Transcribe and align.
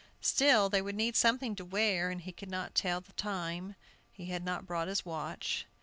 Still, 0.21 0.67
they 0.67 0.81
would 0.81 0.95
need 0.95 1.15
something 1.15 1.55
to 1.55 1.63
wear, 1.63 2.09
and 2.09 2.21
he 2.21 2.31
could 2.31 2.49
not 2.49 2.73
tell 2.73 3.01
the 3.01 3.13
time. 3.13 3.75
He 4.11 4.25
had 4.25 4.43
not 4.43 4.65
brought 4.65 4.87
his 4.87 5.05
watch. 5.05 5.67